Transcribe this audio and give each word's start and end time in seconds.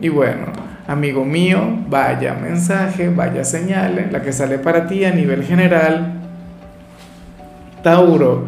Y 0.00 0.08
bueno, 0.08 0.46
amigo 0.86 1.26
mío, 1.26 1.60
vaya 1.88 2.32
mensaje, 2.32 3.10
vaya 3.10 3.44
señal, 3.44 4.08
la 4.10 4.22
que 4.22 4.32
sale 4.32 4.58
para 4.58 4.86
ti 4.86 5.04
a 5.04 5.10
nivel 5.10 5.44
general. 5.44 6.14
Tauro, 7.82 8.46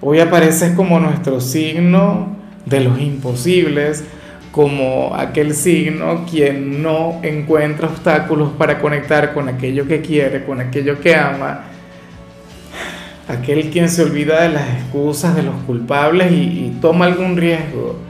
hoy 0.00 0.18
apareces 0.18 0.72
como 0.72 0.98
nuestro 0.98 1.40
signo 1.40 2.36
de 2.66 2.80
los 2.80 3.00
imposibles, 3.00 4.04
como 4.50 5.14
aquel 5.14 5.54
signo 5.54 6.26
quien 6.28 6.82
no 6.82 7.20
encuentra 7.22 7.86
obstáculos 7.86 8.50
para 8.58 8.80
conectar 8.80 9.32
con 9.32 9.48
aquello 9.48 9.86
que 9.86 10.00
quiere, 10.00 10.44
con 10.44 10.60
aquello 10.60 11.00
que 11.00 11.14
ama, 11.14 11.66
aquel 13.28 13.70
quien 13.70 13.88
se 13.88 14.02
olvida 14.02 14.42
de 14.42 14.48
las 14.48 14.68
excusas 14.70 15.36
de 15.36 15.44
los 15.44 15.54
culpables 15.66 16.32
y, 16.32 16.34
y 16.34 16.78
toma 16.80 17.04
algún 17.04 17.36
riesgo 17.36 18.09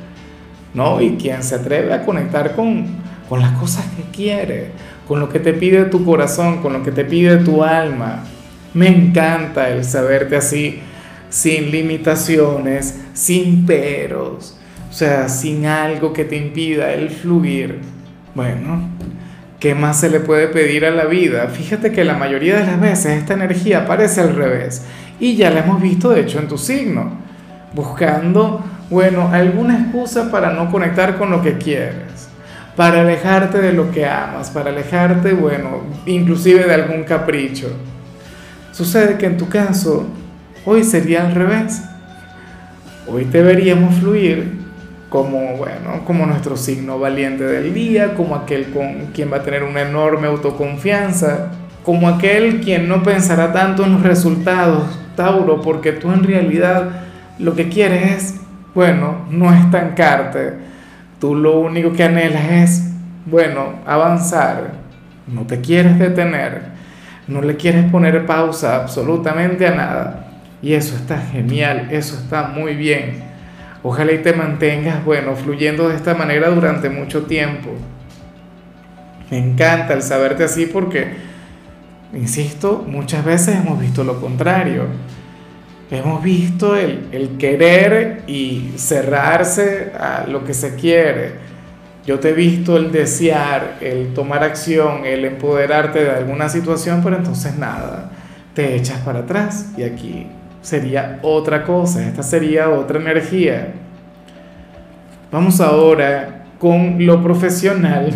¿no? 0.74 1.00
Y 1.00 1.16
quien 1.16 1.42
se 1.42 1.56
atreve 1.56 1.92
a 1.92 2.04
conectar 2.04 2.54
con, 2.54 2.86
con 3.28 3.40
las 3.40 3.52
cosas 3.52 3.84
que 3.96 4.02
quiere, 4.14 4.72
con 5.06 5.20
lo 5.20 5.28
que 5.28 5.40
te 5.40 5.52
pide 5.52 5.84
tu 5.86 6.04
corazón, 6.04 6.62
con 6.62 6.72
lo 6.72 6.82
que 6.82 6.92
te 6.92 7.04
pide 7.04 7.38
tu 7.38 7.62
alma. 7.64 8.24
Me 8.74 8.88
encanta 8.88 9.68
el 9.68 9.84
saberte 9.84 10.36
así, 10.36 10.80
sin 11.28 11.70
limitaciones, 11.70 13.00
sin 13.14 13.66
peros, 13.66 14.56
o 14.88 14.92
sea, 14.92 15.28
sin 15.28 15.66
algo 15.66 16.12
que 16.12 16.24
te 16.24 16.36
impida 16.36 16.92
el 16.92 17.10
fluir. 17.10 17.80
Bueno, 18.34 18.90
¿qué 19.58 19.74
más 19.74 20.00
se 20.00 20.10
le 20.10 20.20
puede 20.20 20.48
pedir 20.48 20.84
a 20.84 20.90
la 20.90 21.06
vida? 21.06 21.48
Fíjate 21.48 21.90
que 21.92 22.04
la 22.04 22.14
mayoría 22.14 22.56
de 22.56 22.66
las 22.66 22.80
veces 22.80 23.18
esta 23.18 23.34
energía 23.34 23.82
aparece 23.82 24.20
al 24.20 24.36
revés 24.36 24.82
y 25.18 25.36
ya 25.36 25.50
la 25.50 25.60
hemos 25.60 25.80
visto 25.80 26.10
de 26.10 26.20
hecho 26.20 26.38
en 26.38 26.48
tu 26.48 26.56
signo, 26.56 27.12
buscando 27.74 28.64
bueno, 28.90 29.30
alguna 29.32 29.78
excusa 29.78 30.32
para 30.32 30.52
no 30.52 30.68
conectar 30.68 31.16
con 31.16 31.30
lo 31.30 31.40
que 31.40 31.56
quieres, 31.58 32.28
para 32.74 33.02
alejarte 33.02 33.58
de 33.58 33.72
lo 33.72 33.92
que 33.92 34.04
amas, 34.04 34.50
para 34.50 34.70
alejarte, 34.70 35.32
bueno, 35.32 35.84
inclusive 36.06 36.64
de 36.64 36.74
algún 36.74 37.04
capricho. 37.04 37.68
Sucede 38.72 39.16
que 39.16 39.26
en 39.26 39.36
tu 39.36 39.48
caso, 39.48 40.06
hoy 40.64 40.82
sería 40.82 41.24
al 41.24 41.34
revés. 41.34 41.82
Hoy 43.06 43.24
deberíamos 43.24 43.94
fluir 43.96 44.58
como, 45.08 45.56
bueno, 45.56 46.04
como 46.04 46.26
nuestro 46.26 46.56
signo 46.56 46.98
valiente 46.98 47.44
del 47.44 47.72
día, 47.72 48.14
como 48.14 48.34
aquel 48.34 48.70
con 48.70 49.06
quien 49.12 49.32
va 49.32 49.38
a 49.38 49.42
tener 49.42 49.62
una 49.62 49.82
enorme 49.82 50.26
autoconfianza, 50.26 51.50
como 51.84 52.08
aquel 52.08 52.60
quien 52.60 52.88
no 52.88 53.02
pensará 53.02 53.52
tanto 53.52 53.84
en 53.84 53.94
los 53.94 54.02
resultados, 54.02 54.84
Tauro, 55.16 55.60
porque 55.60 55.92
tú 55.92 56.12
en 56.12 56.24
realidad 56.24 56.88
lo 57.38 57.54
que 57.54 57.68
quieres 57.68 58.12
es 58.12 58.40
bueno, 58.80 59.26
no 59.28 59.52
estancarte. 59.52 60.54
Tú 61.20 61.34
lo 61.34 61.60
único 61.60 61.92
que 61.92 62.02
anhelas 62.02 62.50
es, 62.50 62.92
bueno, 63.26 63.74
avanzar. 63.84 64.70
No 65.26 65.42
te 65.42 65.60
quieres 65.60 65.98
detener. 65.98 66.62
No 67.28 67.42
le 67.42 67.56
quieres 67.56 67.84
poner 67.90 68.24
pausa 68.24 68.76
absolutamente 68.76 69.66
a 69.66 69.74
nada. 69.74 70.28
Y 70.62 70.72
eso 70.72 70.96
está 70.96 71.18
genial, 71.18 71.88
eso 71.90 72.16
está 72.16 72.44
muy 72.44 72.74
bien. 72.74 73.22
Ojalá 73.82 74.12
y 74.12 74.22
te 74.22 74.32
mantengas, 74.32 75.04
bueno, 75.04 75.36
fluyendo 75.36 75.90
de 75.90 75.96
esta 75.96 76.14
manera 76.14 76.48
durante 76.48 76.88
mucho 76.88 77.24
tiempo. 77.24 77.68
Me 79.30 79.36
encanta 79.36 79.92
el 79.92 80.00
saberte 80.00 80.44
así 80.44 80.64
porque, 80.64 81.16
insisto, 82.14 82.82
muchas 82.88 83.26
veces 83.26 83.56
hemos 83.56 83.78
visto 83.78 84.04
lo 84.04 84.18
contrario 84.22 84.86
hemos 85.90 86.22
visto 86.22 86.76
el, 86.76 87.36
querer 87.38 88.22
y 88.26 88.72
cerrarse 88.76 89.92
a 89.98 90.26
lo 90.26 90.44
que 90.44 90.54
se 90.54 90.76
quiere. 90.76 91.32
Yo 92.06 92.18
te 92.18 92.30
he 92.30 92.32
visto 92.32 92.76
el 92.76 92.92
desear, 92.92 93.78
el 93.80 94.14
tomar 94.14 94.42
acción, 94.42 95.04
el 95.04 95.24
empoderarte 95.24 96.02
de 96.04 96.10
alguna 96.10 96.48
situación, 96.48 97.00
pero 97.02 97.16
entonces 97.16 97.56
nada, 97.56 98.10
te 98.54 98.76
echas 98.76 99.00
para 99.00 99.20
atrás 99.20 99.72
y 99.76 99.82
aquí 99.82 100.26
sería 100.62 101.18
otra 101.22 101.64
cosa, 101.64 102.06
esta 102.06 102.22
sería 102.22 102.70
otra 102.70 102.98
energía. 102.98 103.74
Vamos 105.30 105.60
ahora 105.60 106.44
con 106.58 107.04
lo 107.04 107.22
profesional 107.22 108.10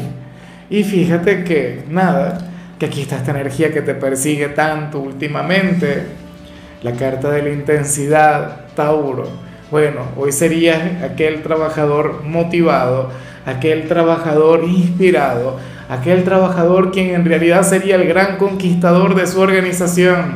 y 0.71 0.83
fíjate 0.83 1.45
que 1.45 1.85
nada, 1.89 2.39
que 2.79 2.87
aquí 2.87 3.03
está 3.03 3.17
esta 3.17 3.33
energía 3.33 3.73
que 3.73 3.83
te 3.83 3.95
persigue 3.95 4.49
tanto 4.49 5.01
últimamente, 5.01 6.24
la 6.85 6.93
carta 6.93 7.31
de 7.31 7.43
la 7.43 7.49
intensidad, 7.49 8.67
Tauro. 8.77 9.27
Bueno, 9.71 10.03
hoy 10.19 10.33
sería 10.33 11.01
aquel 11.03 11.43
trabajador 11.43 12.23
motivado, 12.25 13.11
aquel 13.47 13.89
trabajador 13.89 14.65
inspirado, 14.65 15.59
aquel 15.89 16.25
trabajador 16.25 16.93
quien 16.93 17.15
en 17.15 17.25
realidad 17.25 17.63
sería 17.63 17.97
el 17.97 18.07
gran 18.07 18.37
conquistador 18.37 19.15
de 19.15 19.27
su 19.27 19.41
organización, 19.41 20.35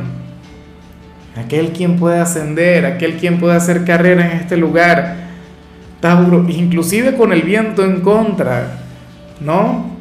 aquel 1.37 1.69
quien 1.69 1.97
puede 1.97 2.17
ascender, 2.17 2.83
aquel 2.87 3.17
quien 3.17 3.39
puede 3.39 3.55
hacer 3.55 3.85
carrera 3.85 4.25
en 4.25 4.37
este 4.39 4.57
lugar, 4.57 5.17
Tauro, 5.99 6.45
inclusive 6.49 7.15
con 7.15 7.31
el 7.31 7.43
viento 7.43 7.85
en 7.85 8.01
contra, 8.01 8.71
¿no? 9.39 9.98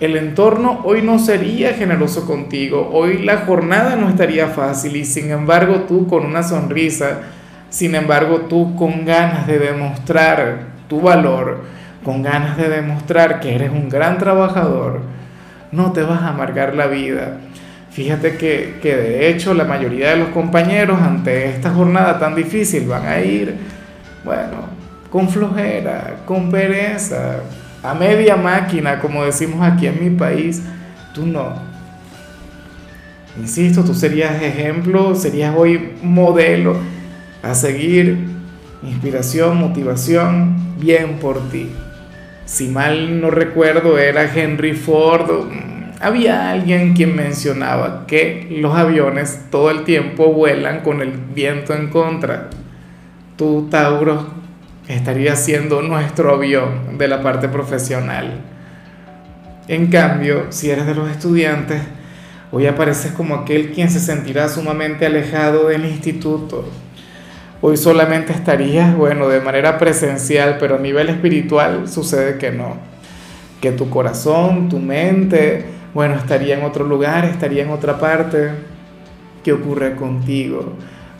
El 0.00 0.16
entorno 0.16 0.80
hoy 0.84 1.02
no 1.02 1.18
sería 1.18 1.74
generoso 1.74 2.24
contigo, 2.24 2.88
hoy 2.92 3.22
la 3.24 3.38
jornada 3.38 3.96
no 3.96 4.08
estaría 4.08 4.46
fácil 4.46 4.94
y 4.94 5.04
sin 5.04 5.32
embargo 5.32 5.86
tú 5.88 6.06
con 6.06 6.24
una 6.24 6.44
sonrisa, 6.44 7.22
sin 7.68 7.96
embargo 7.96 8.42
tú 8.42 8.76
con 8.76 9.04
ganas 9.04 9.48
de 9.48 9.58
demostrar 9.58 10.68
tu 10.88 11.00
valor, 11.00 11.64
con 12.04 12.22
ganas 12.22 12.56
de 12.56 12.68
demostrar 12.68 13.40
que 13.40 13.56
eres 13.56 13.72
un 13.72 13.88
gran 13.88 14.18
trabajador, 14.18 15.00
no 15.72 15.92
te 15.92 16.02
vas 16.02 16.22
a 16.22 16.28
amargar 16.28 16.76
la 16.76 16.86
vida. 16.86 17.38
Fíjate 17.90 18.36
que, 18.36 18.78
que 18.80 18.94
de 18.94 19.28
hecho 19.28 19.52
la 19.52 19.64
mayoría 19.64 20.10
de 20.10 20.18
los 20.18 20.28
compañeros 20.28 21.00
ante 21.02 21.46
esta 21.48 21.70
jornada 21.70 22.20
tan 22.20 22.36
difícil 22.36 22.86
van 22.86 23.04
a 23.04 23.20
ir, 23.20 23.56
bueno, 24.24 24.68
con 25.10 25.28
flojera, 25.28 26.18
con 26.24 26.50
pereza, 26.52 27.40
a 27.88 27.94
media 27.94 28.36
máquina, 28.36 28.98
como 28.98 29.24
decimos 29.24 29.66
aquí 29.66 29.86
en 29.86 30.04
mi 30.04 30.10
país, 30.10 30.62
tú 31.14 31.26
no. 31.26 31.54
Insisto, 33.40 33.82
tú 33.82 33.94
serías 33.94 34.42
ejemplo, 34.42 35.14
serías 35.14 35.54
hoy 35.56 35.94
modelo 36.02 36.76
a 37.42 37.54
seguir, 37.54 38.26
inspiración, 38.82 39.56
motivación, 39.56 40.76
bien 40.78 41.18
por 41.18 41.48
ti. 41.48 41.70
Si 42.44 42.68
mal 42.68 43.22
no 43.22 43.30
recuerdo, 43.30 43.96
era 43.96 44.30
Henry 44.34 44.74
Ford. 44.74 45.46
Mm, 45.46 45.92
había 45.98 46.50
alguien 46.50 46.92
quien 46.92 47.16
mencionaba 47.16 48.04
que 48.06 48.48
los 48.60 48.76
aviones 48.76 49.46
todo 49.50 49.70
el 49.70 49.84
tiempo 49.84 50.30
vuelan 50.32 50.80
con 50.80 51.00
el 51.00 51.12
viento 51.12 51.74
en 51.74 51.88
contra. 51.88 52.50
Tú, 53.36 53.66
Tauro, 53.70 54.37
estaría 54.88 55.36
siendo 55.36 55.82
nuestro 55.82 56.34
avión 56.34 56.96
de 56.98 57.08
la 57.08 57.22
parte 57.22 57.48
profesional. 57.48 58.40
En 59.68 59.88
cambio, 59.88 60.46
si 60.48 60.70
eres 60.70 60.86
de 60.86 60.94
los 60.94 61.10
estudiantes, 61.10 61.82
hoy 62.50 62.66
apareces 62.66 63.12
como 63.12 63.34
aquel 63.34 63.72
quien 63.72 63.90
se 63.90 64.00
sentirá 64.00 64.48
sumamente 64.48 65.04
alejado 65.04 65.68
del 65.68 65.84
instituto. 65.84 66.64
Hoy 67.60 67.76
solamente 67.76 68.32
estarías, 68.32 68.96
bueno, 68.96 69.28
de 69.28 69.40
manera 69.40 69.76
presencial, 69.76 70.56
pero 70.58 70.76
a 70.76 70.78
nivel 70.78 71.10
espiritual 71.10 71.86
sucede 71.88 72.38
que 72.38 72.50
no. 72.50 72.76
Que 73.60 73.72
tu 73.72 73.90
corazón, 73.90 74.68
tu 74.70 74.78
mente, 74.78 75.66
bueno, 75.92 76.14
estaría 76.14 76.56
en 76.56 76.64
otro 76.64 76.86
lugar, 76.86 77.26
estaría 77.26 77.64
en 77.64 77.70
otra 77.70 77.98
parte. 77.98 78.52
¿Qué 79.44 79.52
ocurre 79.52 79.96
contigo? 79.96 80.74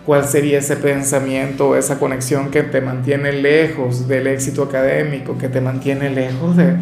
Cuál 0.08 0.25
sería 0.25 0.60
ese 0.60 0.76
pensamiento 0.76 1.69
o 1.69 1.76
esa 1.76 1.99
conexión 1.99 2.50
que 2.50 2.62
te 2.62 2.81
mantiene 2.81 3.31
lejos 3.31 4.08
del 4.08 4.26
éxito 4.26 4.62
académico, 4.62 5.37
que 5.37 5.50
te 5.50 5.60
mantiene 5.60 6.08
lejos 6.08 6.56
de, 6.56 6.76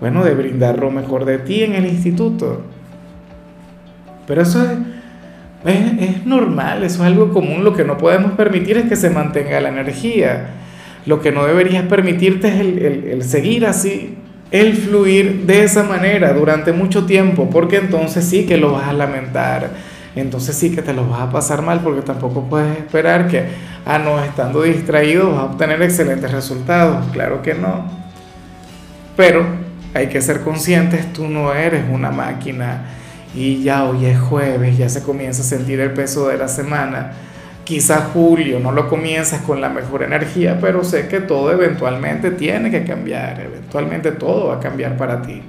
bueno, 0.00 0.24
de 0.24 0.34
brindar 0.34 0.80
lo 0.80 0.90
mejor 0.90 1.24
de 1.24 1.38
ti 1.38 1.62
en 1.62 1.74
el 1.74 1.86
instituto. 1.86 2.62
Pero 4.26 4.42
eso 4.42 4.64
es, 5.64 6.00
es, 6.00 6.26
normal, 6.26 6.82
eso 6.82 7.04
es 7.04 7.06
algo 7.06 7.32
común, 7.32 7.62
lo 7.62 7.72
que 7.72 7.84
no 7.84 7.98
podemos 7.98 8.32
permitir 8.32 8.76
es 8.76 8.88
que 8.88 8.96
se 8.96 9.10
mantenga 9.10 9.60
la 9.60 9.68
energía. 9.68 10.48
Lo 11.06 11.20
que 11.20 11.30
no 11.30 11.46
deberías 11.46 11.86
permitirte 11.86 12.48
es 12.48 12.58
el, 12.58 12.78
el 12.82 13.22
seguir 13.22 13.64
así, 13.64 14.16
el 14.50 14.74
fluir 14.74 15.46
de 15.46 15.62
esa 15.62 15.84
manera 15.84 16.32
durante 16.32 16.72
mucho 16.72 17.06
tiempo, 17.06 17.48
porque 17.48 17.76
entonces 17.76 18.24
sí 18.24 18.44
que 18.44 18.56
lo 18.56 18.72
vas 18.72 18.88
a 18.88 18.92
lamentar, 18.92 19.70
entonces 20.16 20.56
sí 20.56 20.74
que 20.74 20.82
te 20.82 20.92
lo 20.92 21.08
vas 21.08 21.20
a 21.20 21.30
pasar 21.30 21.62
mal, 21.62 21.80
porque 21.80 22.02
tampoco 22.02 22.44
puedes 22.44 22.78
esperar 22.78 23.28
que, 23.28 23.46
ah, 23.86 23.98
no, 23.98 24.22
estando 24.22 24.62
distraído 24.62 25.30
vas 25.30 25.40
a 25.40 25.44
obtener 25.44 25.80
excelentes 25.82 26.30
resultados, 26.30 27.04
claro 27.12 27.42
que 27.42 27.54
no. 27.54 27.84
Pero 29.16 29.44
hay 29.94 30.08
que 30.08 30.20
ser 30.20 30.40
conscientes, 30.40 31.12
tú 31.12 31.28
no 31.28 31.54
eres 31.54 31.84
una 31.90 32.10
máquina 32.10 32.84
y 33.34 33.62
ya 33.62 33.84
hoy 33.84 34.06
es 34.06 34.20
jueves, 34.20 34.76
ya 34.78 34.88
se 34.88 35.02
comienza 35.02 35.42
a 35.42 35.44
sentir 35.44 35.80
el 35.80 35.92
peso 35.92 36.28
de 36.28 36.38
la 36.38 36.48
semana 36.48 37.12
Quizás 37.64 38.10
julio 38.12 38.58
no 38.58 38.72
lo 38.72 38.88
comienzas 38.88 39.42
con 39.42 39.60
la 39.60 39.68
mejor 39.68 40.02
energía, 40.02 40.58
pero 40.60 40.82
sé 40.82 41.06
que 41.06 41.20
todo 41.20 41.52
eventualmente 41.52 42.32
tiene 42.32 42.72
que 42.72 42.82
cambiar, 42.82 43.40
eventualmente 43.40 44.10
todo 44.10 44.48
va 44.48 44.56
a 44.56 44.60
cambiar 44.60 44.96
para 44.96 45.22
ti. 45.22 45.40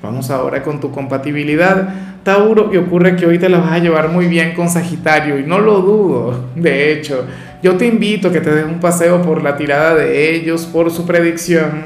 Vamos 0.00 0.30
ahora 0.30 0.62
con 0.62 0.80
tu 0.80 0.92
compatibilidad, 0.92 1.88
Tauro, 2.22 2.70
y 2.72 2.76
ocurre 2.76 3.16
que 3.16 3.26
hoy 3.26 3.38
te 3.38 3.48
la 3.48 3.58
vas 3.58 3.72
a 3.72 3.78
llevar 3.78 4.08
muy 4.08 4.26
bien 4.26 4.54
con 4.54 4.68
Sagitario, 4.68 5.38
y 5.38 5.44
no 5.44 5.58
lo 5.58 5.80
dudo, 5.80 6.44
de 6.54 6.92
hecho, 6.92 7.26
yo 7.62 7.76
te 7.76 7.86
invito 7.86 8.28
a 8.28 8.32
que 8.32 8.40
te 8.40 8.54
des 8.54 8.64
un 8.64 8.80
paseo 8.80 9.22
por 9.22 9.42
la 9.42 9.56
tirada 9.56 9.94
de 9.94 10.34
ellos, 10.34 10.66
por 10.66 10.90
su 10.90 11.06
predicción. 11.06 11.84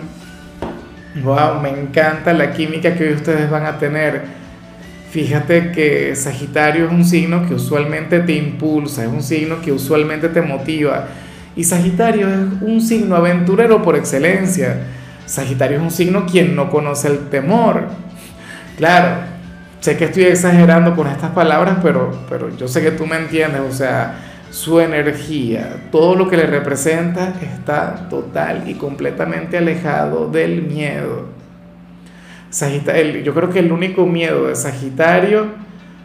Wow, 1.22 1.60
me 1.62 1.70
encanta 1.70 2.32
la 2.32 2.52
química 2.52 2.94
que 2.94 3.04
hoy 3.04 3.14
ustedes 3.14 3.50
van 3.50 3.64
a 3.64 3.78
tener 3.78 4.46
Fíjate 5.16 5.72
que 5.72 6.14
Sagitario 6.14 6.84
es 6.84 6.92
un 6.92 7.02
signo 7.02 7.48
que 7.48 7.54
usualmente 7.54 8.20
te 8.20 8.34
impulsa, 8.34 9.04
es 9.04 9.08
un 9.08 9.22
signo 9.22 9.62
que 9.62 9.72
usualmente 9.72 10.28
te 10.28 10.42
motiva. 10.42 11.06
Y 11.56 11.64
Sagitario 11.64 12.28
es 12.28 12.60
un 12.60 12.82
signo 12.82 13.16
aventurero 13.16 13.82
por 13.82 13.96
excelencia. 13.96 14.76
Sagitario 15.24 15.78
es 15.78 15.82
un 15.82 15.90
signo 15.90 16.26
quien 16.26 16.54
no 16.54 16.68
conoce 16.68 17.08
el 17.08 17.30
temor. 17.30 17.84
Claro, 18.76 19.22
sé 19.80 19.96
que 19.96 20.06
estoy 20.06 20.24
exagerando 20.24 20.94
con 20.94 21.06
estas 21.06 21.30
palabras, 21.30 21.78
pero, 21.82 22.10
pero 22.28 22.54
yo 22.56 22.68
sé 22.68 22.82
que 22.82 22.90
tú 22.90 23.06
me 23.06 23.16
entiendes. 23.16 23.60
O 23.60 23.72
sea, 23.72 24.18
su 24.50 24.80
energía, 24.80 25.88
todo 25.90 26.14
lo 26.14 26.28
que 26.28 26.36
le 26.36 26.46
representa 26.46 27.34
está 27.40 28.08
total 28.08 28.68
y 28.68 28.74
completamente 28.74 29.58
alejado 29.58 30.28
del 30.28 30.62
miedo 30.62 31.36
yo 33.24 33.34
creo 33.34 33.50
que 33.50 33.58
el 33.58 33.72
único 33.72 34.06
miedo 34.06 34.46
de 34.46 34.54
Sagitario 34.54 35.46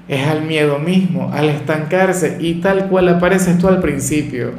es 0.08 0.28
al 0.28 0.42
miedo 0.42 0.80
mismo, 0.80 1.32
al 1.34 1.50
estancarse 1.50 2.38
y 2.40 2.56
tal 2.56 2.88
cual 2.88 3.08
apareces 3.10 3.58
tú 3.58 3.68
al 3.68 3.80
principio. 3.80 4.52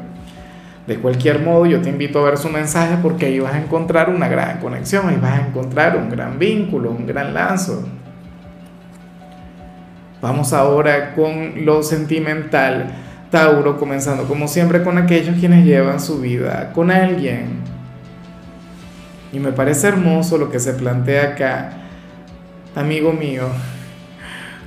De 0.86 0.96
cualquier 0.96 1.40
modo, 1.40 1.66
yo 1.66 1.80
te 1.80 1.90
invito 1.90 2.20
a 2.20 2.24
ver 2.24 2.38
su 2.38 2.48
mensaje 2.48 2.96
porque 3.02 3.26
ahí 3.26 3.38
vas 3.38 3.54
a 3.54 3.60
encontrar 3.60 4.10
una 4.10 4.28
gran 4.28 4.58
conexión, 4.58 5.08
ahí 5.08 5.18
vas 5.20 5.38
a 5.38 5.46
encontrar 5.46 5.96
un 5.96 6.08
gran 6.08 6.38
vínculo, 6.38 6.90
un 6.90 7.06
gran 7.06 7.34
lazo. 7.34 7.86
Vamos 10.22 10.52
ahora 10.52 11.14
con 11.14 11.66
lo 11.66 11.82
sentimental. 11.82 12.94
Tauro, 13.30 13.76
comenzando 13.76 14.24
como 14.24 14.46
siempre 14.46 14.82
con 14.82 14.96
aquellos 14.96 15.36
quienes 15.38 15.64
llevan 15.66 16.00
su 16.00 16.20
vida 16.20 16.72
con 16.72 16.90
alguien. 16.90 17.60
Y 19.32 19.40
me 19.40 19.50
parece 19.50 19.88
hermoso 19.88 20.38
lo 20.38 20.50
que 20.50 20.60
se 20.60 20.74
plantea 20.74 21.30
acá 21.30 21.72
amigo 22.74 23.12
mío, 23.12 23.48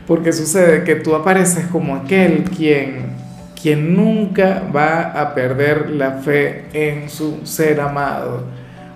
porque 0.07 0.31
sucede 0.33 0.83
que 0.83 0.95
tú 0.95 1.15
apareces 1.15 1.65
como 1.67 1.95
aquel 1.95 2.43
quien, 2.43 3.13
quien 3.59 3.95
nunca 3.95 4.63
va 4.75 5.03
a 5.03 5.33
perder 5.33 5.89
la 5.89 6.11
fe 6.11 6.65
en 6.73 7.09
su 7.09 7.45
ser 7.45 7.79
amado, 7.79 8.43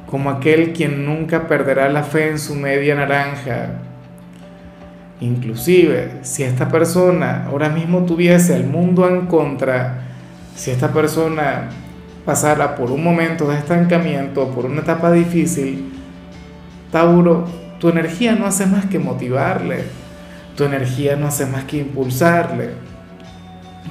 como 0.05 0.29
aquel 0.29 0.73
quien 0.73 1.05
nunca 1.05 1.47
perderá 1.47 1.89
la 1.89 2.03
fe 2.03 2.29
en 2.29 2.39
su 2.39 2.55
media 2.55 2.95
naranja. 2.95 3.88
Inclusive, 5.21 6.19
si 6.21 6.43
esta 6.43 6.69
persona 6.69 7.45
ahora 7.47 7.69
mismo 7.69 8.05
tuviese 8.05 8.55
el 8.55 8.65
mundo 8.65 9.07
en 9.07 9.27
contra, 9.27 10.05
si 10.55 10.71
esta 10.71 10.93
persona 10.93 11.69
pasara 12.25 12.75
por 12.75 12.91
un 12.91 13.03
momento 13.03 13.47
de 13.47 13.57
estancamiento, 13.57 14.49
por 14.49 14.65
una 14.65 14.81
etapa 14.81 15.11
difícil, 15.11 15.93
Tauro 16.91 17.45
tu 17.79 17.89
energía 17.89 18.35
no 18.35 18.45
hace 18.45 18.65
más 18.65 18.85
que 18.85 18.99
motivarle, 18.99 19.83
tu 20.55 20.65
energía 20.65 21.15
no 21.15 21.27
hace 21.27 21.45
más 21.45 21.63
que 21.63 21.77
impulsarle. 21.77 22.71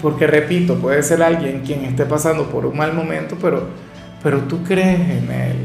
Porque 0.02 0.26
repito, 0.26 0.76
puede 0.76 1.02
ser 1.02 1.22
alguien 1.22 1.62
quien 1.64 1.84
esté 1.84 2.04
pasando 2.04 2.48
por 2.50 2.66
un 2.66 2.76
mal 2.76 2.92
momento, 2.92 3.36
pero, 3.40 3.66
pero 4.22 4.40
tú 4.40 4.62
crees 4.62 5.00
en 5.00 5.30
él, 5.30 5.56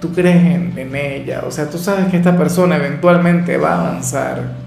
tú 0.00 0.12
crees 0.12 0.36
en, 0.36 0.72
en 0.76 0.96
ella, 0.96 1.44
o 1.46 1.50
sea, 1.50 1.68
tú 1.68 1.78
sabes 1.78 2.06
que 2.06 2.16
esta 2.16 2.36
persona 2.36 2.76
eventualmente 2.76 3.58
va 3.58 3.74
a 3.74 3.88
avanzar. 3.88 4.65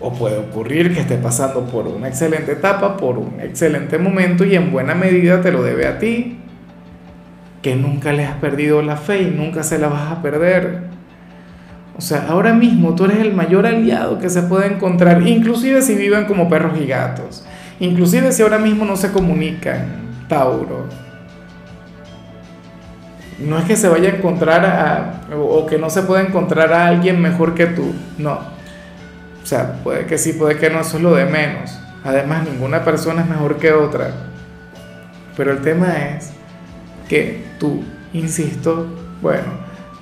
O 0.00 0.12
puede 0.12 0.38
ocurrir 0.38 0.94
que 0.94 1.00
esté 1.00 1.16
pasando 1.16 1.64
por 1.64 1.88
una 1.88 2.08
excelente 2.08 2.52
etapa, 2.52 2.96
por 2.96 3.18
un 3.18 3.40
excelente 3.40 3.98
momento 3.98 4.44
y 4.44 4.54
en 4.54 4.70
buena 4.70 4.94
medida 4.94 5.40
te 5.40 5.50
lo 5.50 5.62
debe 5.62 5.88
a 5.88 5.98
ti, 5.98 6.38
que 7.62 7.74
nunca 7.74 8.12
le 8.12 8.24
has 8.24 8.36
perdido 8.36 8.80
la 8.82 8.96
fe 8.96 9.22
y 9.22 9.30
nunca 9.30 9.62
se 9.62 9.78
la 9.78 9.88
vas 9.88 10.12
a 10.12 10.22
perder. 10.22 10.82
O 11.96 12.00
sea, 12.00 12.26
ahora 12.28 12.52
mismo 12.52 12.94
tú 12.94 13.06
eres 13.06 13.18
el 13.18 13.34
mayor 13.34 13.66
aliado 13.66 14.20
que 14.20 14.30
se 14.30 14.42
puede 14.42 14.72
encontrar, 14.72 15.26
inclusive 15.26 15.82
si 15.82 15.96
viven 15.96 16.26
como 16.26 16.48
perros 16.48 16.78
y 16.80 16.86
gatos, 16.86 17.44
inclusive 17.80 18.30
si 18.30 18.42
ahora 18.42 18.58
mismo 18.58 18.84
no 18.84 18.96
se 18.96 19.10
comunican, 19.10 19.86
Tauro. 20.28 20.86
No 23.40 23.58
es 23.58 23.64
que 23.64 23.76
se 23.76 23.88
vaya 23.88 24.10
a 24.10 24.16
encontrar 24.16 24.64
a, 24.64 25.34
o 25.36 25.66
que 25.66 25.78
no 25.78 25.90
se 25.90 26.02
pueda 26.02 26.22
encontrar 26.22 26.72
a 26.72 26.86
alguien 26.86 27.20
mejor 27.20 27.54
que 27.54 27.66
tú, 27.66 27.92
no. 28.16 28.57
O 29.48 29.50
sea, 29.50 29.82
puede 29.82 30.04
que 30.04 30.18
sí, 30.18 30.34
puede 30.34 30.58
que 30.58 30.68
no, 30.68 30.82
eso 30.82 30.98
es 30.98 31.02
lo 31.02 31.14
de 31.14 31.24
menos. 31.24 31.80
Además, 32.04 32.46
ninguna 32.46 32.84
persona 32.84 33.22
es 33.22 33.30
mejor 33.30 33.56
que 33.56 33.72
otra. 33.72 34.10
Pero 35.38 35.52
el 35.52 35.62
tema 35.62 35.86
es 36.10 36.32
que 37.08 37.46
tú, 37.58 37.82
insisto, 38.12 38.86
bueno, 39.22 39.46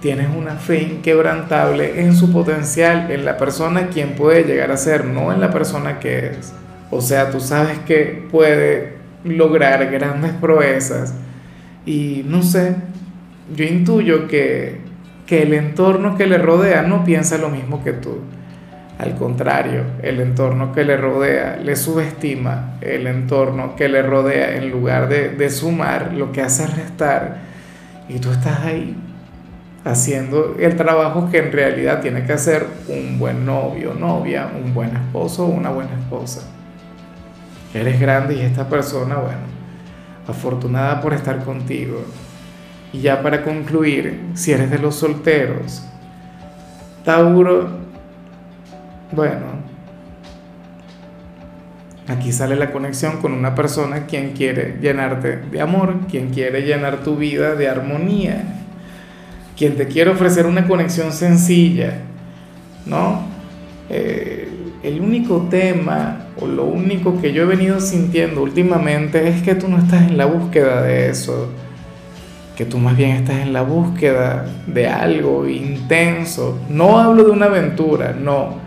tienes 0.01 0.27
una 0.37 0.57
fe 0.57 0.83
inquebrantable 0.83 2.01
en 2.01 2.17
su 2.17 2.33
potencial, 2.33 3.09
en 3.13 3.25
la 3.25 3.37
persona 3.37 3.87
quien 3.87 4.17
puede 4.17 4.43
llegar 4.43 4.73
a 4.73 4.77
ser, 4.77 5.05
no 5.05 5.33
en 5.33 5.41
la 5.41 5.53
persona 5.53 6.01
que 6.01 6.31
es. 6.31 6.53
O 6.91 7.01
sea, 7.01 7.31
tú 7.31 7.39
sabes 7.39 7.79
que 7.87 8.27
puede 8.29 8.95
lograr 9.23 9.93
grandes 9.93 10.33
proezas 10.33 11.15
y 11.85 12.25
no 12.27 12.43
sé, 12.43 12.75
yo 13.55 13.65
intuyo 13.65 14.27
que, 14.27 14.81
que 15.25 15.43
el 15.43 15.55
entorno 15.55 16.17
que 16.17 16.27
le 16.27 16.39
rodea 16.39 16.83
no 16.83 17.05
piensa 17.05 17.39
lo 17.39 17.49
mismo 17.49 17.85
que 17.85 17.93
tú. 17.93 18.23
Al 18.99 19.15
contrario, 19.15 19.83
el 20.03 20.21
entorno 20.21 20.73
que 20.73 20.85
le 20.85 20.97
rodea 20.97 21.59
le 21.63 21.77
subestima, 21.77 22.79
el 22.81 23.07
entorno 23.07 23.77
que 23.77 23.89
le 23.89 24.03
rodea 24.03 24.57
en 24.57 24.71
lugar 24.71 25.09
de, 25.09 25.31
de 25.31 25.51
sumar 25.51 26.15
lo 26.15 26.33
que 26.33 26.41
hace 26.41 26.67
restar 26.67 27.37
y 28.09 28.19
tú 28.19 28.31
estás 28.31 28.61
ahí 28.61 28.97
haciendo 29.85 30.57
el 30.59 30.77
trabajo 30.77 31.31
que 31.31 31.39
en 31.39 31.53
realidad 31.53 32.01
tiene 32.01 32.25
que 32.25 32.33
hacer 32.33 32.67
un 32.89 33.19
buen 33.19 33.47
novio, 33.47 33.95
novia, 33.95 34.51
un 34.53 34.75
buen 34.75 34.97
esposo 34.97 35.47
o 35.47 35.51
una 35.51 35.71
buena 35.71 35.93
esposa. 35.99 36.43
Eres 37.73 38.01
grande 38.01 38.35
y 38.35 38.41
esta 38.41 38.69
persona, 38.69 39.17
bueno, 39.17 39.39
afortunada 40.27 41.01
por 41.01 41.13
estar 41.13 41.45
contigo. 41.45 42.03
Y 42.93 43.01
ya 43.01 43.23
para 43.23 43.43
concluir, 43.43 44.31
si 44.35 44.53
eres 44.53 44.71
de 44.71 44.79
los 44.79 44.97
solteros, 44.97 45.87
Tauro, 47.05 47.86
bueno, 49.13 49.47
aquí 52.09 52.33
sale 52.33 52.57
la 52.57 52.73
conexión 52.73 53.19
con 53.19 53.33
una 53.33 53.55
persona 53.55 54.07
quien 54.07 54.33
quiere 54.33 54.79
llenarte 54.81 55.37
de 55.37 55.61
amor, 55.61 56.07
quien 56.11 56.31
quiere 56.31 56.63
llenar 56.63 57.03
tu 57.03 57.17
vida 57.17 57.55
de 57.55 57.69
armonía 57.69 58.57
quien 59.57 59.77
te 59.77 59.87
quiere 59.87 60.11
ofrecer 60.11 60.47
una 60.47 60.69
conexión 60.69 61.13
sencilla, 61.13 61.95
¿no? 62.85 63.23
Eh, 63.89 64.49
el 64.83 65.01
único 65.01 65.47
tema 65.51 66.27
o 66.41 66.47
lo 66.47 66.65
único 66.65 67.21
que 67.21 67.33
yo 67.33 67.43
he 67.43 67.47
venido 67.47 67.81
sintiendo 67.81 68.43
últimamente 68.43 69.29
es 69.29 69.43
que 69.43 69.55
tú 69.55 69.69
no 69.69 69.79
estás 69.79 70.03
en 70.03 70.19
la 70.19 70.27
búsqueda 70.27 70.83
de 70.83 71.09
eso, 71.09 71.51
que 72.57 72.67
tú 72.67 72.79
más 72.79 72.97
bien 72.97 73.13
estás 73.13 73.39
en 73.39 73.53
la 73.53 73.63
búsqueda 73.63 74.47
de 74.67 74.87
algo 74.89 75.49
intenso. 75.49 76.59
No 76.69 76.99
hablo 76.99 77.25
de 77.25 77.31
una 77.31 77.47
aventura, 77.47 78.15
no. 78.19 78.66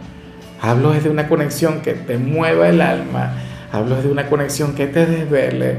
Hablo 0.62 0.92
de 0.92 1.10
una 1.10 1.28
conexión 1.28 1.82
que 1.82 1.94
te 1.94 2.18
mueva 2.18 2.70
el 2.70 2.82
alma, 2.82 3.34
hablo 3.72 4.02
de 4.02 4.10
una 4.10 4.28
conexión 4.28 4.76
que 4.76 4.88
te 4.88 5.06
desvele, 5.06 5.78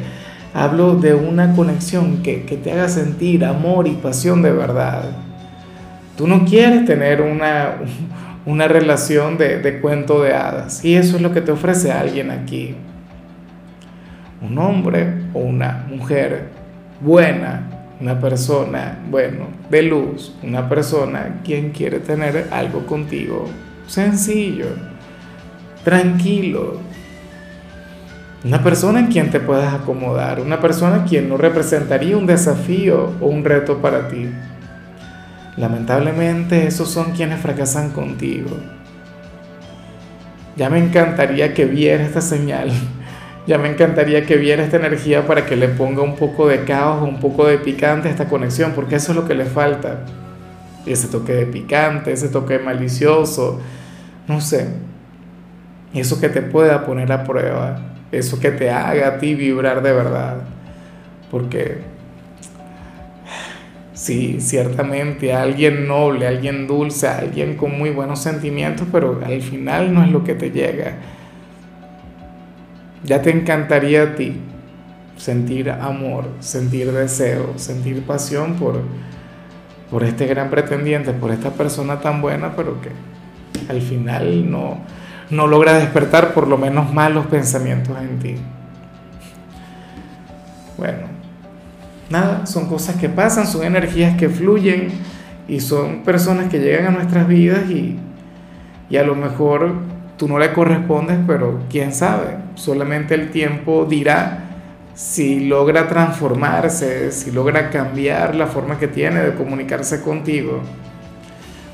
Hablo 0.53 0.97
de 0.97 1.15
una 1.15 1.55
conexión 1.55 2.25
que, 2.25 2.39
te 2.39 2.73
haga 2.73 2.89
sentir 2.89 3.45
amor 3.45 3.87
y 3.87 3.93
pasión 3.93 4.43
de 4.43 4.51
verdad. 4.51 5.05
Tú 6.17 6.27
no 6.27 6.45
quieres 6.45 6.85
tener 6.87 7.23
una, 7.23 7.77
una 8.47 8.67
relación 8.67 9.39
de, 9.39 9.61
de 9.61 9.81
cuento 9.81 10.21
de 10.23 10.35
hadas. 10.35 10.85
Y 10.85 10.97
eso 10.97 11.17
es 11.17 11.23
lo 11.23 11.33
que 11.33 11.41
te 11.41 11.53
ofrece 11.53 11.93
alguien 11.93 12.33
aquí. 12.33 12.75
Un 14.43 14.59
hombre 14.59 15.15
o 15.35 15.39
una 15.39 15.87
mujer 15.89 16.49
buena, 17.01 17.69
una 18.01 18.19
persona, 18.19 18.99
bueno, 19.09 19.47
de 19.71 19.83
luz, 19.83 20.35
una 20.43 20.69
persona 20.69 21.43
quien 21.45 21.71
quiere 21.71 22.01
tener 22.01 22.49
algo 22.51 22.87
contigo 22.87 23.47
sencillo, 23.91 24.67
tranquilo. 25.85 26.79
Una 28.45 28.63
persona 28.63 29.01
en 29.01 29.09
quien 29.09 29.31
te 29.31 29.41
puedas 29.41 29.75
acomodar, 29.75 30.41
una 30.41 30.61
persona 30.61 31.05
quien 31.05 31.29
no 31.29 31.37
representaría 31.37 32.17
un 32.17 32.27
desafío 32.27 33.13
o 33.21 33.27
un 33.27 33.45
reto 33.45 33.83
para 33.83 34.09
ti. 34.09 34.31
Lamentablemente 35.57 36.67
esos 36.67 36.91
son 36.91 37.13
quienes 37.13 37.41
fracasan 37.41 37.91
contigo. 37.91 38.57
Ya 40.57 40.71
me 40.71 40.79
encantaría 40.79 41.53
que 41.53 41.67
viera 41.67 42.03
esta 42.03 42.21
señal 42.21 42.71
ya 43.47 43.59
me 43.59 43.69
encantaría 43.69 44.25
que 44.27 44.37
viera 44.37 44.63
esta 44.63 44.77
energía 44.77 45.27
para 45.27 45.45
que 45.45 45.57
le 45.57 45.69
ponga 45.69 46.03
un 46.03 46.15
poco 46.15 46.47
de 46.47 46.65
caos, 46.65 47.03
un 47.03 47.19
poco 47.19 47.47
de 47.47 47.59
picante 47.59 48.09
a 48.09 48.11
esta 48.11 48.29
conexión, 48.29 48.73
porque 48.75 48.97
eso 48.97 49.13
es 49.13 49.17
lo 49.17 49.27
que 49.27 49.35
le 49.35 49.45
falta. 49.45 50.05
Ese 50.87 51.09
toque 51.09 51.33
de 51.33 51.47
picante, 51.47 52.13
ese 52.13 52.29
toque 52.29 52.59
malicioso, 52.59 53.61
no 54.31 54.41
sé. 54.41 54.69
Eso 55.93 56.21
que 56.21 56.29
te 56.29 56.41
pueda 56.41 56.87
poner 56.87 57.13
a 57.13 57.25
prueba, 57.25 57.81
eso 58.13 58.41
que 58.41 58.51
te 58.51 58.71
haga 58.71 59.09
a 59.09 59.19
ti 59.19 59.35
vibrar 59.35 59.83
de 59.83 59.93
verdad. 59.93 60.37
Porque 61.31 61.79
sí, 63.93 64.41
ciertamente 64.41 65.35
alguien 65.35 65.87
noble, 65.87 66.27
alguien 66.27 66.67
dulce, 66.67 67.09
alguien 67.09 67.57
con 67.57 67.77
muy 67.77 67.91
buenos 67.91 68.21
sentimientos, 68.21 68.87
pero 68.91 69.21
al 69.25 69.43
final 69.43 69.93
no 69.93 70.03
es 70.03 70.11
lo 70.11 70.25
que 70.25 70.35
te 70.35 70.51
llega 70.51 70.95
ya 73.05 73.23
te 73.23 73.31
encantaría 73.31 74.03
a 74.03 74.15
ti 74.15 74.37
sentir 75.17 75.71
amor, 75.71 76.25
sentir 76.41 76.93
deseo, 76.93 77.55
sentir 77.57 78.03
pasión 78.03 78.55
por, 78.55 78.81
por 79.91 80.03
este 80.05 80.27
gran 80.27 80.51
pretendiente, 80.51 81.13
por 81.13 81.31
esta 81.31 81.51
persona 81.51 82.01
tan 82.01 82.23
buena, 82.23 82.57
pero 82.57 82.81
que 82.81 82.91
al 83.69 83.81
final 83.81 84.51
no, 84.51 84.79
no 85.31 85.47
logra 85.47 85.75
despertar 85.75 86.35
por 86.35 86.49
lo 86.49 86.59
menos 86.59 86.93
malos 86.93 87.27
pensamientos 87.27 87.97
en 87.99 88.19
ti. 88.19 88.35
Bueno, 90.77 91.07
nada, 92.09 92.47
son 92.47 92.67
cosas 92.67 92.97
que 92.97 93.09
pasan, 93.09 93.47
son 93.47 93.65
energías 93.65 94.17
que 94.17 94.29
fluyen 94.29 94.89
y 95.47 95.61
son 95.61 96.03
personas 96.03 96.49
que 96.49 96.59
llegan 96.59 96.87
a 96.87 96.91
nuestras 96.91 97.29
vidas 97.29 97.69
y, 97.71 97.99
y 98.89 98.97
a 98.97 99.03
lo 99.03 99.15
mejor 99.15 99.75
tú 100.17 100.29
no 100.29 100.39
le 100.39 100.53
correspondes, 100.53 101.19
pero 101.27 101.61
quién 101.71 101.93
sabe, 101.93 102.37
solamente 102.55 103.15
el 103.15 103.31
tiempo 103.31 103.87
dirá 103.89 104.47
si 104.95 105.41
logra 105.41 105.89
transformarse, 105.89 107.11
si 107.11 107.31
logra 107.31 107.71
cambiar 107.71 108.35
la 108.35 108.47
forma 108.47 108.79
que 108.79 108.89
tiene 108.89 109.21
de 109.21 109.35
comunicarse 109.35 110.03
contigo, 110.03 110.61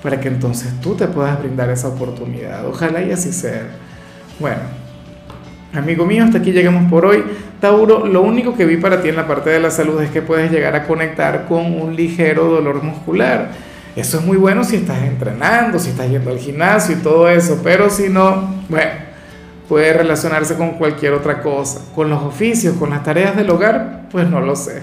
para 0.06 0.20
que 0.20 0.28
entonces 0.28 0.72
tú 0.80 0.94
te 0.94 1.08
puedas 1.08 1.36
brindar 1.40 1.68
esa 1.70 1.88
oportunidad. 1.88 2.64
Ojalá 2.64 3.02
y 3.02 3.10
así 3.10 3.32
sea. 3.32 3.66
Bueno, 4.38 4.60
amigo 5.74 6.06
mío, 6.06 6.22
hasta 6.22 6.38
aquí 6.38 6.52
llegamos 6.52 6.88
por 6.88 7.04
hoy. 7.04 7.24
Tauro, 7.60 8.06
lo 8.06 8.22
único 8.22 8.54
que 8.54 8.64
vi 8.66 8.76
para 8.76 9.02
ti 9.02 9.08
en 9.08 9.16
la 9.16 9.26
parte 9.26 9.50
de 9.50 9.58
la 9.58 9.72
salud 9.72 10.00
es 10.00 10.10
que 10.10 10.22
puedes 10.22 10.52
llegar 10.52 10.76
a 10.76 10.86
conectar 10.86 11.46
con 11.48 11.80
un 11.80 11.96
ligero 11.96 12.44
dolor 12.44 12.84
muscular 12.84 13.50
eso 13.96 14.18
es 14.18 14.26
muy 14.26 14.36
bueno 14.36 14.62
si 14.62 14.76
estás 14.76 15.02
entrenando, 15.04 15.78
si 15.78 15.88
estás 15.88 16.10
yendo 16.10 16.30
al 16.30 16.38
gimnasio 16.38 16.96
y 16.96 16.98
todo 16.98 17.30
eso, 17.30 17.60
pero 17.64 17.88
si 17.88 18.10
no, 18.10 18.54
bueno, 18.68 18.90
puede 19.70 19.94
relacionarse 19.94 20.54
con 20.56 20.72
cualquier 20.72 21.14
otra 21.14 21.40
cosa, 21.40 21.80
con 21.94 22.10
los 22.10 22.22
oficios, 22.22 22.76
con 22.76 22.90
las 22.90 23.02
tareas 23.02 23.34
del 23.34 23.48
hogar, 23.48 24.02
pues 24.12 24.28
no 24.28 24.42
lo 24.42 24.54
sé. 24.54 24.82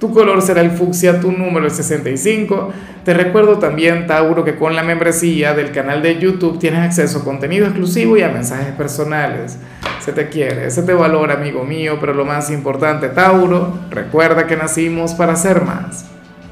Tu 0.00 0.10
color 0.14 0.40
será 0.40 0.62
el 0.62 0.70
fucsia, 0.70 1.20
tu 1.20 1.30
número 1.30 1.66
el 1.66 1.70
65. 1.70 2.72
Te 3.04 3.12
recuerdo 3.12 3.58
también, 3.58 4.06
Tauro, 4.06 4.44
que 4.44 4.56
con 4.56 4.74
la 4.74 4.82
membresía 4.82 5.52
del 5.52 5.72
canal 5.72 6.00
de 6.00 6.18
YouTube 6.18 6.58
tienes 6.58 6.80
acceso 6.80 7.18
a 7.18 7.24
contenido 7.24 7.66
exclusivo 7.66 8.16
y 8.16 8.22
a 8.22 8.30
mensajes 8.30 8.72
personales. 8.72 9.58
Se 10.02 10.12
te 10.12 10.30
quiere, 10.30 10.70
se 10.70 10.84
te 10.84 10.94
valora, 10.94 11.34
amigo 11.34 11.64
mío, 11.64 11.98
pero 12.00 12.14
lo 12.14 12.24
más 12.24 12.50
importante, 12.50 13.10
Tauro, 13.10 13.78
recuerda 13.90 14.46
que 14.46 14.56
nacimos 14.56 15.12
para 15.12 15.36
ser 15.36 15.62
más. 15.62 16.09